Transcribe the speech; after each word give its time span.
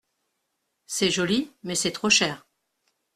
C’est 0.87 1.11
joli 1.11 1.51
mais 1.61 1.75
c’est 1.75 1.91
trop 1.91 2.09
cher. 2.09 2.47